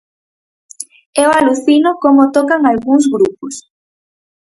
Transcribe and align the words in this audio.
Eu 1.23 1.29
alucino 1.39 1.89
como 2.03 2.31
tocan 2.35 2.61
algúns 2.71 3.03
grupos. 3.15 3.55